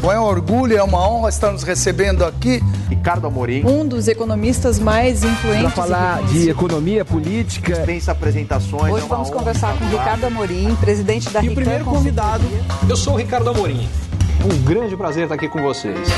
Bom, 0.00 0.10
é 0.10 0.18
um 0.18 0.24
orgulho, 0.24 0.74
é 0.74 0.82
uma 0.82 1.06
honra 1.06 1.28
estar 1.28 1.52
nos 1.52 1.62
recebendo 1.62 2.24
aqui. 2.24 2.60
Ricardo 2.88 3.26
Amorim. 3.26 3.66
Um 3.66 3.86
dos 3.86 4.08
economistas 4.08 4.78
mais 4.78 5.22
influentes. 5.22 5.60
Para 5.60 5.70
falar 5.70 6.26
de 6.26 6.48
economia 6.48 7.04
política. 7.04 7.74
Dispensa 7.74 8.12
apresentações. 8.12 8.94
Hoje 8.94 9.04
é 9.04 9.08
vamos 9.08 9.28
conversar 9.28 9.78
com 9.78 9.84
Ricardo 9.84 10.24
Amorim, 10.24 10.74
presidente 10.76 11.28
da 11.28 11.44
E 11.44 11.50
o 11.50 11.54
primeiro 11.54 11.84
convidado, 11.84 12.44
eu 12.88 12.96
sou 12.96 13.12
o 13.12 13.16
Ricardo 13.18 13.50
Amorim. 13.50 13.86
Um 14.42 14.64
grande 14.64 14.96
prazer 14.96 15.24
estar 15.24 15.34
aqui 15.34 15.50
com 15.50 15.60
vocês. 15.60 16.08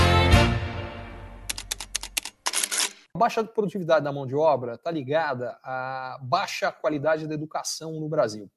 A 3.12 3.18
baixa 3.18 3.42
produtividade 3.42 4.04
da 4.04 4.12
mão 4.12 4.28
de 4.28 4.36
obra 4.36 4.74
está 4.74 4.92
ligada 4.92 5.58
à 5.64 6.20
baixa 6.22 6.70
qualidade 6.70 7.26
da 7.26 7.34
educação 7.34 7.98
no 7.98 8.08
Brasil. 8.08 8.48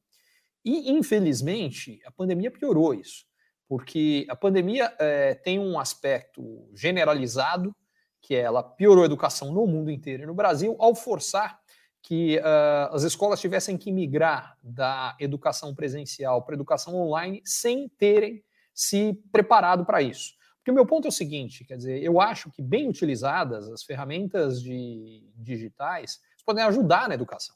E, 0.64 0.92
infelizmente, 0.92 2.00
a 2.06 2.12
pandemia 2.12 2.52
piorou 2.52 2.94
isso 2.94 3.26
porque 3.68 4.26
a 4.30 4.36
pandemia 4.36 4.94
é, 5.00 5.34
tem 5.36 5.60
um 5.60 5.80
aspecto 5.80 6.70
generalizado, 6.74 7.76
que 8.22 8.36
é 8.36 8.40
ela 8.40 8.64
piorou 8.64 9.04
a 9.04 9.06
educação 9.06 9.52
no 9.52 9.66
mundo 9.66 9.92
inteiro 9.92 10.24
e 10.24 10.26
no 10.26 10.34
Brasil, 10.34 10.76
ao 10.80 10.96
forçar 10.96 11.60
que 12.02 12.38
uh, 12.38 12.94
as 12.94 13.02
escolas 13.02 13.42
tivessem 13.42 13.78
que 13.78 13.92
migrar 13.92 14.56
da 14.62 15.16
educação 15.20 15.74
presencial 15.74 16.44
para 16.44 16.54
a 16.54 16.58
educação 16.58 16.96
online 16.96 17.42
sem 17.44 17.90
terem 17.90 18.44
se 18.74 19.20
preparado 19.32 19.86
para 19.86 20.04
isso. 20.04 20.34
Porque 20.58 20.70
o 20.70 20.74
meu 20.74 20.86
ponto 20.86 21.06
é 21.06 21.10
o 21.10 21.12
seguinte, 21.12 21.64
quer 21.64 21.78
dizer, 21.78 22.04
eu 22.04 22.22
acho 22.22 22.52
que 22.52 22.62
bem 22.62 22.88
utilizadas 22.88 23.70
as 23.70 23.84
ferramentas 23.84 24.62
de, 24.62 25.28
digitais 25.36 26.20
podem 26.46 26.64
ajudar 26.64 27.10
na 27.10 27.16
educação. 27.16 27.56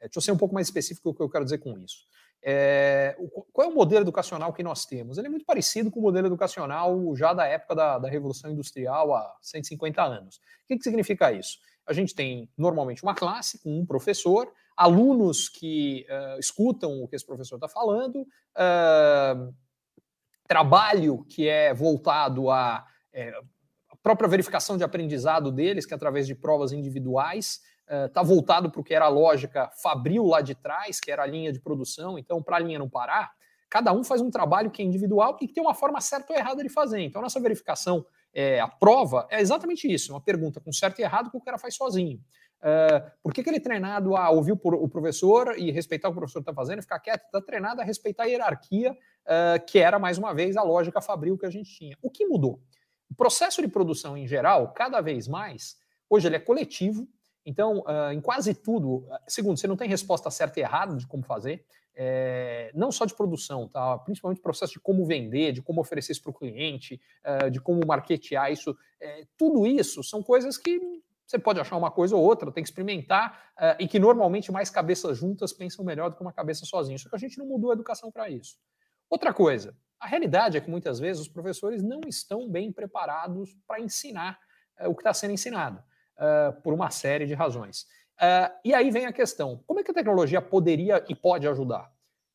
É, 0.00 0.06
deixa 0.06 0.18
eu 0.18 0.22
ser 0.22 0.32
um 0.32 0.36
pouco 0.36 0.54
mais 0.54 0.66
específico 0.66 1.10
o 1.10 1.14
que 1.14 1.22
eu 1.22 1.28
quero 1.28 1.44
dizer 1.44 1.58
com 1.58 1.78
isso. 1.78 2.06
É, 2.42 3.16
qual 3.52 3.68
é 3.68 3.70
o 3.70 3.74
modelo 3.74 4.02
educacional 4.02 4.52
que 4.52 4.62
nós 4.62 4.86
temos? 4.86 5.18
Ele 5.18 5.26
é 5.26 5.30
muito 5.30 5.44
parecido 5.44 5.90
com 5.90 6.00
o 6.00 6.02
modelo 6.02 6.26
educacional 6.26 7.14
já 7.14 7.32
da 7.32 7.46
época 7.46 7.74
da, 7.74 7.98
da 7.98 8.08
Revolução 8.08 8.50
Industrial, 8.50 9.14
há 9.14 9.36
150 9.42 10.02
anos. 10.02 10.36
O 10.36 10.66
que, 10.68 10.76
que 10.76 10.82
significa 10.84 11.32
isso? 11.32 11.58
A 11.86 11.92
gente 11.92 12.14
tem 12.14 12.48
normalmente 12.56 13.02
uma 13.02 13.14
classe 13.14 13.58
com 13.62 13.80
um 13.80 13.84
professor, 13.84 14.50
alunos 14.76 15.48
que 15.48 16.06
uh, 16.08 16.38
escutam 16.38 17.02
o 17.02 17.08
que 17.08 17.16
esse 17.16 17.26
professor 17.26 17.56
está 17.56 17.68
falando, 17.68 18.22
uh, 18.22 19.54
trabalho 20.46 21.24
que 21.28 21.48
é 21.48 21.74
voltado 21.74 22.50
à 22.50 22.86
é, 23.12 23.32
própria 24.02 24.28
verificação 24.28 24.76
de 24.76 24.82
aprendizado 24.82 25.52
deles, 25.52 25.86
que 25.86 25.92
é 25.92 25.96
através 25.96 26.26
de 26.26 26.34
provas 26.34 26.72
individuais, 26.72 27.60
está 28.06 28.22
uh, 28.22 28.24
voltado 28.24 28.70
para 28.70 28.80
o 28.80 28.84
que 28.84 28.94
era 28.94 29.06
a 29.06 29.08
lógica 29.08 29.70
fabril 29.82 30.26
lá 30.26 30.40
de 30.40 30.54
trás, 30.54 31.00
que 31.00 31.10
era 31.10 31.24
a 31.24 31.26
linha 31.26 31.52
de 31.52 31.60
produção. 31.60 32.18
Então, 32.18 32.42
para 32.42 32.56
a 32.56 32.60
linha 32.60 32.78
não 32.78 32.88
parar, 32.88 33.32
cada 33.68 33.92
um 33.92 34.04
faz 34.04 34.20
um 34.20 34.30
trabalho 34.30 34.70
que 34.70 34.82
é 34.82 34.84
individual 34.84 35.36
e 35.40 35.46
que 35.46 35.54
tem 35.54 35.62
uma 35.62 35.74
forma 35.74 36.00
certa 36.00 36.32
ou 36.32 36.38
errada 36.38 36.62
de 36.62 36.68
fazer. 36.68 37.00
Então, 37.00 37.20
nossa 37.20 37.40
verificação, 37.40 38.04
é, 38.32 38.60
a 38.60 38.68
prova, 38.68 39.26
é 39.30 39.40
exatamente 39.40 39.92
isso: 39.92 40.12
uma 40.12 40.20
pergunta 40.20 40.60
com 40.60 40.72
certo 40.72 41.00
e 41.00 41.02
errado 41.02 41.30
que 41.30 41.36
o 41.36 41.40
cara 41.40 41.58
faz 41.58 41.74
sozinho. 41.74 42.20
Uh, 42.60 43.10
por 43.22 43.32
que, 43.32 43.42
que 43.42 43.48
ele 43.48 43.56
é 43.56 43.60
treinado 43.60 44.14
a 44.14 44.28
ouvir 44.28 44.52
o 44.52 44.88
professor 44.88 45.58
e 45.58 45.70
respeitar 45.70 46.08
o 46.08 46.12
que 46.12 46.18
o 46.18 46.20
professor 46.20 46.40
está 46.40 46.52
fazendo 46.52 46.80
e 46.80 46.82
ficar 46.82 47.00
quieto? 47.00 47.24
Está 47.24 47.40
treinado 47.40 47.80
a 47.80 47.84
respeitar 47.84 48.24
a 48.24 48.26
hierarquia, 48.26 48.92
uh, 48.92 49.66
que 49.66 49.78
era, 49.78 49.98
mais 49.98 50.18
uma 50.18 50.34
vez, 50.34 50.56
a 50.58 50.62
lógica 50.62 51.00
fabril 51.00 51.38
que 51.38 51.46
a 51.46 51.50
gente 51.50 51.74
tinha. 51.74 51.96
O 52.02 52.10
que 52.10 52.26
mudou? 52.26 52.60
O 53.10 53.14
processo 53.14 53.62
de 53.62 53.68
produção 53.68 54.16
em 54.16 54.26
geral, 54.26 54.72
cada 54.74 55.00
vez 55.00 55.26
mais, 55.26 55.76
hoje 56.08 56.28
ele 56.28 56.36
é 56.36 56.38
coletivo, 56.38 57.08
então, 57.50 57.80
uh, 57.80 58.12
em 58.12 58.20
quase 58.20 58.54
tudo, 58.54 59.04
segundo, 59.26 59.58
você 59.58 59.66
não 59.66 59.76
tem 59.76 59.88
resposta 59.88 60.30
certa 60.30 60.60
e 60.60 60.62
errada 60.62 60.94
de 60.94 61.04
como 61.04 61.24
fazer, 61.24 61.64
é, 61.96 62.70
não 62.72 62.92
só 62.92 63.04
de 63.04 63.12
produção, 63.12 63.66
tá? 63.66 63.98
principalmente 63.98 64.40
processo 64.40 64.74
de 64.74 64.78
como 64.78 65.04
vender, 65.04 65.50
de 65.50 65.60
como 65.60 65.80
oferecer 65.80 66.12
isso 66.12 66.22
para 66.22 66.30
o 66.30 66.34
cliente, 66.34 67.00
uh, 67.26 67.50
de 67.50 67.60
como 67.60 67.84
marketear 67.84 68.52
isso, 68.52 68.76
é, 69.00 69.26
tudo 69.36 69.66
isso 69.66 70.04
são 70.04 70.22
coisas 70.22 70.56
que 70.56 70.80
você 71.26 71.40
pode 71.40 71.58
achar 71.58 71.76
uma 71.76 71.90
coisa 71.90 72.14
ou 72.14 72.22
outra, 72.22 72.52
tem 72.52 72.62
que 72.62 72.70
experimentar, 72.70 73.52
uh, 73.58 73.82
e 73.82 73.88
que 73.88 73.98
normalmente 73.98 74.52
mais 74.52 74.70
cabeças 74.70 75.18
juntas 75.18 75.52
pensam 75.52 75.84
melhor 75.84 76.08
do 76.08 76.14
que 76.14 76.22
uma 76.22 76.32
cabeça 76.32 76.64
sozinha. 76.64 76.98
Só 76.98 77.08
que 77.08 77.16
a 77.16 77.18
gente 77.18 77.36
não 77.36 77.46
mudou 77.46 77.70
a 77.70 77.74
educação 77.74 78.12
para 78.12 78.30
isso. 78.30 78.56
Outra 79.08 79.34
coisa, 79.34 79.76
a 79.98 80.06
realidade 80.06 80.56
é 80.56 80.60
que 80.60 80.70
muitas 80.70 81.00
vezes 81.00 81.20
os 81.20 81.28
professores 81.28 81.82
não 81.82 82.00
estão 82.06 82.48
bem 82.48 82.70
preparados 82.70 83.56
para 83.66 83.80
ensinar 83.80 84.38
o 84.86 84.94
que 84.94 85.00
está 85.00 85.12
sendo 85.12 85.32
ensinado 85.32 85.82
uh, 86.20 86.60
por 86.62 86.74
uma 86.74 86.90
série 86.90 87.26
de 87.26 87.34
razões. 87.34 87.82
Uh, 88.20 88.52
e 88.64 88.74
aí 88.74 88.90
vem 88.90 89.06
a 89.06 89.12
questão: 89.12 89.62
como 89.66 89.80
é 89.80 89.82
que 89.82 89.90
a 89.90 89.94
tecnologia 89.94 90.42
poderia 90.42 91.04
e 91.08 91.14
pode 91.14 91.48
ajudar? 91.48 91.90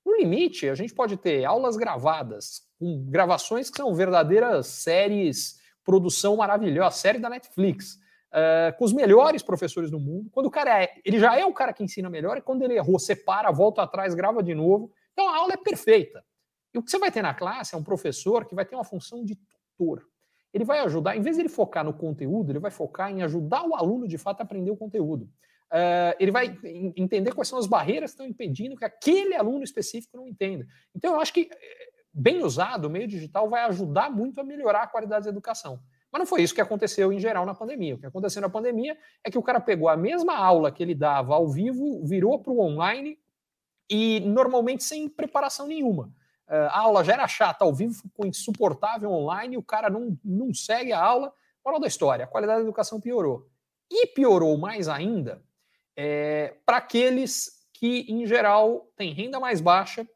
No 0.06 0.16
limite, 0.16 0.68
a 0.70 0.76
gente 0.76 0.94
pode 0.94 1.18
ter 1.18 1.46
aulas 1.46 1.78
gravadas, 1.78 2.64
com 2.80 3.06
gravações 3.10 3.70
que 3.70 3.78
são 3.78 3.94
verdadeiras 3.94 4.68
séries, 4.68 5.60
produção 5.84 6.36
maravilhosa, 6.38 6.96
série 6.96 7.20
da 7.20 7.30
Netflix, 7.30 7.96
uh, 8.32 8.78
com 8.78 8.86
os 8.86 8.94
melhores 8.94 9.42
professores 9.42 9.90
do 9.90 10.00
mundo. 10.00 10.30
Quando 10.32 10.48
o 10.48 10.52
cara 10.52 10.84
é, 10.84 10.94
ele 11.04 11.20
já 11.20 11.38
é 11.38 11.46
o 11.46 11.54
cara 11.54 11.74
que 11.74 11.84
ensina 11.84 12.10
melhor, 12.10 12.38
e 12.38 12.42
quando 12.42 12.64
ele 12.64 12.76
errou, 12.76 13.00
separa, 13.00 13.52
volta 13.52 13.84
atrás, 13.84 14.14
grava 14.14 14.44
de 14.44 14.54
novo. 14.54 14.92
Então 15.14 15.30
a 15.30 15.38
aula 15.38 15.54
é 15.54 15.58
perfeita. 15.58 16.24
E 16.74 16.78
o 16.78 16.84
que 16.84 16.92
você 16.92 17.00
vai 17.00 17.12
ter 17.12 17.22
na 17.22 17.34
classe 17.34 17.74
é 17.74 17.78
um 17.78 17.84
professor 17.84 18.46
que 18.46 18.54
vai 18.54 18.66
ter 18.66 18.76
uma 18.76 18.84
função 18.84 19.24
de 19.24 19.36
tutor 19.36 20.06
ele 20.56 20.64
vai 20.64 20.80
ajudar, 20.80 21.18
em 21.18 21.22
vez 21.22 21.36
de 21.36 21.42
ele 21.42 21.50
focar 21.50 21.84
no 21.84 21.94
conteúdo, 21.94 22.50
ele 22.50 22.60
vai 22.60 22.72
focar 22.72 23.12
em 23.12 23.22
ajudar 23.24 23.68
o 23.68 23.76
aluno 23.76 24.08
de 24.08 24.18
fato 24.18 24.40
a 24.40 24.44
aprender 24.44 24.72
o 24.72 24.78
conteúdo. 24.78 25.26
Uh, 25.66 26.16
ele 26.18 26.32
vai 26.32 26.58
entender 26.96 27.34
quais 27.34 27.50
são 27.50 27.60
as 27.60 27.68
barreiras 27.68 28.12
que 28.12 28.14
estão 28.14 28.26
impedindo 28.26 28.78
que 28.78 28.86
aquele 28.86 29.36
aluno 29.36 29.66
específico 29.66 30.16
não 30.16 30.26
entenda. 30.26 30.66
Então, 30.96 31.16
eu 31.16 31.20
acho 31.20 31.34
que, 31.34 31.50
eh, 31.52 31.90
bem 32.14 32.42
usado, 32.42 32.86
o 32.86 32.90
meio 32.90 33.06
digital 33.06 33.50
vai 33.50 33.64
ajudar 33.66 34.10
muito 34.10 34.40
a 34.40 34.46
melhorar 34.46 34.84
a 34.84 34.88
qualidade 34.88 35.26
da 35.26 35.30
educação. 35.30 35.78
Mas 36.10 36.20
não 36.20 36.26
foi 36.26 36.42
isso 36.42 36.56
que 36.56 36.62
aconteceu 36.62 37.12
em 37.12 37.20
geral 37.20 37.46
na 37.46 37.54
pandemia. 37.54 37.96
O 37.96 38.00
que 38.00 38.06
aconteceu 38.06 38.42
na 38.42 38.48
pandemia 38.48 38.98
é 39.26 39.30
que 39.30 39.38
o 39.38 39.44
cara 39.44 39.60
pegou 39.60 39.90
a 39.90 39.98
mesma 39.98 40.38
aula 40.38 40.72
que 40.72 40.82
ele 40.82 40.96
dava 40.96 41.36
ao 41.36 41.50
vivo, 41.50 42.02
virou 42.06 42.40
para 42.40 42.54
o 42.54 42.62
online 42.62 43.20
e 43.90 44.22
normalmente 44.22 44.86
sem 44.86 45.10
preparação 45.10 45.68
nenhuma. 45.68 46.14
Uh, 46.48 46.70
a 46.70 46.80
aula 46.80 47.04
já 47.04 47.14
era 47.14 47.28
chata 47.28 47.66
ao 47.66 47.74
vivo, 47.74 47.94
ficou 47.94 48.26
insuportável 48.26 49.12
online, 49.12 49.58
o 49.58 49.64
cara 49.64 49.90
não, 49.90 50.18
não 50.24 50.54
segue 50.54 50.94
a 50.94 51.02
aula. 51.02 51.34
Moral 51.66 51.80
da 51.80 51.88
história, 51.88 52.26
a 52.26 52.28
qualidade 52.28 52.60
da 52.60 52.64
educação 52.64 53.02
piorou. 53.02 53.50
E 53.90 54.08
piorou 54.08 54.58
mais 54.58 54.88
ainda 54.88 55.42
é, 55.96 56.56
para 56.66 56.78
aqueles 56.78 57.66
que, 57.74 58.06
em 58.10 58.26
geral, 58.26 58.88
têm 58.96 59.14
renda 59.14 59.40
mais 59.40 59.62
baixa, 59.62 60.08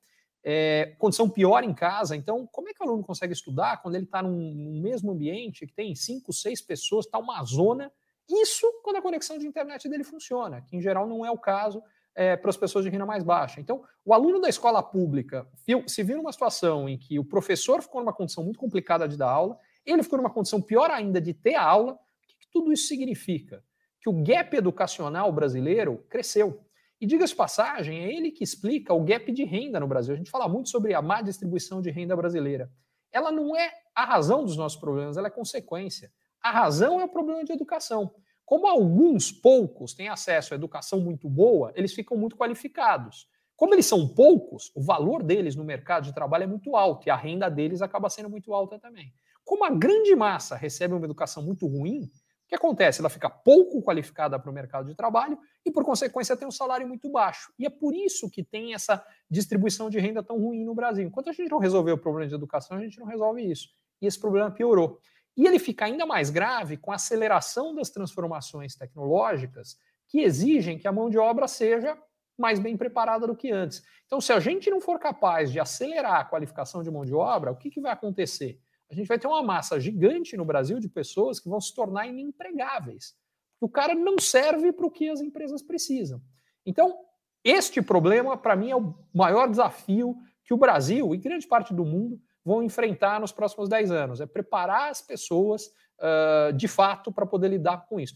é, 0.44 0.96
condição 0.98 1.30
pior 1.30 1.64
em 1.64 1.74
casa. 1.74 2.16
Então, 2.16 2.48
como 2.48 2.70
é 2.70 2.74
que 2.74 2.82
o 2.82 2.88
aluno 2.88 3.04
consegue 3.04 3.34
estudar 3.34 3.82
quando 3.82 3.96
ele 3.96 4.06
está 4.06 4.22
num, 4.22 4.54
num, 4.54 4.82
mesmo 4.82 5.12
ambiente 5.12 5.66
que 5.66 5.74
tem 5.74 5.96
cinco, 5.96 6.32
seis 6.32 6.62
pessoas, 6.62 7.06
está 7.06 7.18
uma 7.18 7.44
zona? 7.44 7.92
Isso 8.30 8.72
quando 8.84 8.98
a 8.98 9.02
conexão 9.02 9.38
de 9.38 9.48
internet 9.48 9.90
dele 9.90 10.04
funciona, 10.04 10.62
que 10.62 10.78
em 10.78 10.82
geral 10.82 11.08
não 11.08 11.26
é 11.26 11.32
o 11.32 11.38
caso 11.38 11.84
é, 12.20 12.36
para 12.36 12.50
as 12.50 12.58
pessoas 12.58 12.84
de 12.84 12.92
renda 12.92 13.06
mais 13.06 13.24
baixa. 13.24 13.62
Então, 13.62 13.82
o 14.04 14.14
aluno 14.14 14.42
da 14.42 14.50
escola 14.50 14.84
pública 14.84 15.48
se 15.88 16.04
viu 16.04 16.18
numa 16.18 16.34
situação 16.34 16.90
em 16.90 16.98
que 16.98 17.18
o 17.18 17.24
professor 17.24 17.82
ficou 17.82 18.02
numa 18.02 18.12
condição 18.12 18.44
muito 18.44 18.60
complicada 18.60 19.08
de 19.08 19.16
dar 19.16 19.30
aula, 19.30 19.58
ele 19.86 20.04
ficou 20.04 20.18
numa 20.18 20.30
condição 20.30 20.62
pior 20.62 20.92
ainda 20.92 21.22
de 21.22 21.34
ter 21.34 21.56
aula. 21.56 21.94
O 21.94 21.98
que, 22.28 22.36
que 22.40 22.52
tudo 22.52 22.74
isso 22.74 22.90
significa? 22.90 23.64
Que 24.02 24.10
o 24.10 24.22
gap 24.22 24.54
educacional 24.54 25.32
brasileiro 25.32 26.06
cresceu. 26.10 26.62
E 27.00 27.08
diga-se 27.08 27.34
passagem, 27.34 28.04
é 28.04 28.14
ele 28.14 28.32
que 28.32 28.44
explica 28.44 28.94
o 28.94 29.02
gap 29.02 29.32
de 29.32 29.46
renda 29.46 29.80
no 29.80 29.88
Brasil. 29.88 30.14
A 30.14 30.18
gente 30.18 30.30
fala 30.30 30.50
muito 30.50 30.68
sobre 30.68 30.94
a 30.94 31.02
má 31.02 31.22
distribuição 31.22 31.82
de 31.82 31.90
renda 31.90 32.18
brasileira. 32.18 32.70
Ela 33.14 33.32
não 33.32 33.56
é 33.56 33.72
a 33.96 34.04
razão 34.04 34.44
dos 34.44 34.58
nossos 34.58 34.78
problemas, 34.78 35.16
ela 35.16 35.28
é 35.28 35.32
consequência. 35.32 36.12
A 36.44 36.52
razão 36.52 37.00
é 37.00 37.06
o 37.06 37.10
problema 37.10 37.46
de 37.46 37.54
educação. 37.54 38.14
Como 38.50 38.66
alguns 38.66 39.32
poucos 39.32 39.94
têm 39.94 40.10
acesso 40.10 40.56
à 40.56 40.58
educação 40.58 41.00
muito 41.00 41.30
boa, 41.30 41.72
eles 41.76 41.94
ficam 41.94 42.18
muito 42.18 42.36
qualificados. 42.36 43.28
Como 43.56 43.76
eles 43.76 43.86
são 43.86 44.08
poucos, 44.08 44.72
o 44.74 44.82
valor 44.82 45.22
deles 45.22 45.56
no 45.56 45.64
mercado 45.64 46.06
de 46.06 46.16
trabalho 46.16 46.46
é 46.46 46.48
muito 46.48 46.76
alto 46.76 47.08
e 47.08 47.12
a 47.12 47.16
renda 47.16 47.48
deles 47.48 47.80
acaba 47.80 48.10
sendo 48.10 48.28
muito 48.28 48.52
alta 48.52 48.80
também. 48.80 49.14
Como 49.46 49.64
a 49.64 49.70
grande 49.70 50.16
massa 50.16 50.56
recebe 50.56 50.96
uma 50.96 51.06
educação 51.06 51.44
muito 51.44 51.68
ruim, 51.68 52.06
o 52.06 52.48
que 52.48 52.56
acontece? 52.56 53.02
Ela 53.02 53.10
fica 53.12 53.30
pouco 53.30 53.84
qualificada 53.84 54.40
para 54.40 54.50
o 54.50 54.54
mercado 54.54 54.88
de 54.88 54.96
trabalho 54.96 55.38
e, 55.64 55.70
por 55.70 55.84
consequência, 55.84 56.36
tem 56.36 56.48
um 56.48 56.52
salário 56.52 56.88
muito 56.88 57.08
baixo. 57.08 57.54
E 57.60 57.68
é 57.68 57.70
por 57.70 57.94
isso 57.94 58.32
que 58.32 58.44
tem 58.44 58.74
essa 58.74 59.06
distribuição 59.30 59.92
de 59.92 60.00
renda 60.00 60.24
tão 60.24 60.40
ruim 60.40 60.66
no 60.66 60.74
Brasil. 60.74 61.06
Enquanto 61.06 61.30
a 61.30 61.34
gente 61.34 61.52
não 61.52 61.60
resolver 61.60 61.92
o 61.92 62.00
problema 62.00 62.28
de 62.28 62.34
educação, 62.34 62.78
a 62.78 62.82
gente 62.82 62.98
não 62.98 63.06
resolve 63.06 63.44
isso. 63.44 63.70
E 64.02 64.08
esse 64.08 64.20
problema 64.20 64.50
piorou. 64.50 65.00
E 65.40 65.48
ele 65.48 65.58
fica 65.58 65.86
ainda 65.86 66.06
mais 66.06 66.30
grave 66.30 66.76
com 66.76 66.92
a 66.92 66.96
aceleração 66.96 67.74
das 67.74 67.90
transformações 67.90 68.76
tecnológicas 68.76 69.78
que 70.10 70.20
exigem 70.20 70.78
que 70.78 70.86
a 70.86 70.92
mão 70.92 71.10
de 71.10 71.18
obra 71.18 71.48
seja 71.48 71.98
mais 72.38 72.60
bem 72.60 72.76
preparada 72.76 73.26
do 73.26 73.34
que 73.34 73.50
antes. 73.50 73.82
Então, 74.06 74.20
se 74.20 74.34
a 74.34 74.40
gente 74.42 74.70
não 74.70 74.82
for 74.82 75.00
capaz 75.00 75.50
de 75.50 75.58
acelerar 75.58 76.20
a 76.20 76.26
qualificação 76.26 76.84
de 76.84 76.92
mão 76.92 77.06
de 77.06 77.14
obra, 77.14 77.52
o 77.52 77.56
que, 77.56 77.70
que 77.70 77.80
vai 77.80 77.94
acontecer? 77.94 78.60
A 78.92 78.94
gente 78.94 79.08
vai 79.08 79.18
ter 79.18 79.28
uma 79.28 79.42
massa 79.42 79.80
gigante 79.80 80.36
no 80.36 80.44
Brasil 80.44 80.78
de 80.78 80.90
pessoas 80.90 81.40
que 81.40 81.48
vão 81.48 81.62
se 81.62 81.74
tornar 81.74 82.06
inempregáveis. 82.06 83.16
O 83.62 83.70
cara 83.70 83.96
não 83.96 84.20
serve 84.20 84.74
para 84.74 84.88
o 84.88 84.92
que 84.92 85.10
as 85.10 85.22
empresas 85.22 85.62
precisam. 85.62 86.22
Então, 86.66 86.98
este 87.46 87.82
problema, 87.82 88.36
para 88.36 88.58
mim, 88.58 88.72
é 88.72 88.76
o 88.76 88.94
maior 89.14 89.50
desafio 89.50 90.18
que 90.44 90.54
o 90.54 90.58
Brasil 90.58 91.16
e 91.16 91.18
grande 91.18 91.48
parte 91.48 91.74
do 91.74 91.86
mundo 91.86 92.20
vão 92.46 92.64
enfrentar 92.64 93.20
nos 93.20 93.32
próximos 93.32 93.70
10 93.70 93.92
anos. 93.92 94.22
É 94.22 94.26
preparar 94.26 94.90
as 94.90 95.02
pessoas 95.02 95.68
uh, 96.00 96.54
de 96.54 96.68
fato 96.68 97.12
para 97.12 97.26
poder 97.26 97.50
lidar 97.50 97.86
com 97.88 98.00
isso. 98.00 98.16